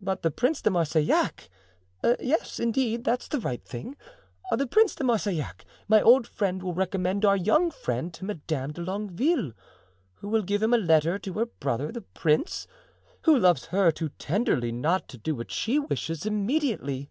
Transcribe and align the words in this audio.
But 0.00 0.22
the 0.22 0.32
Prince 0.32 0.60
de 0.60 0.70
Marsillac! 0.70 1.48
Yes, 2.18 2.58
indeed, 2.58 3.04
that's 3.04 3.28
the 3.28 3.38
right 3.38 3.64
thing. 3.64 3.94
The 4.50 4.66
Prince 4.66 4.96
de 4.96 5.04
Marsillac—my 5.04 6.02
old 6.02 6.26
friend—will 6.26 6.74
recommend 6.74 7.24
our 7.24 7.36
young 7.36 7.70
friend 7.70 8.12
to 8.14 8.24
Madame 8.24 8.72
de 8.72 8.80
Longueville, 8.80 9.52
who 10.14 10.28
will 10.28 10.42
give 10.42 10.64
him 10.64 10.74
a 10.74 10.78
letter 10.78 11.16
to 11.20 11.32
her 11.34 11.46
brother, 11.46 11.92
the 11.92 12.00
prince, 12.02 12.66
who 13.22 13.38
loves 13.38 13.66
her 13.66 13.92
too 13.92 14.08
tenderly 14.18 14.72
not 14.72 15.06
to 15.10 15.16
do 15.16 15.32
what 15.36 15.52
she 15.52 15.78
wishes 15.78 16.26
immediately." 16.26 17.08